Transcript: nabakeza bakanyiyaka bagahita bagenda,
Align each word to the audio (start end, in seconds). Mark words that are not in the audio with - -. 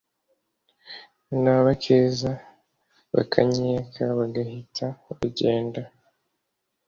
nabakeza 1.43 2.31
bakanyiyaka 3.13 4.03
bagahita 4.19 4.85
bagenda, 5.17 5.81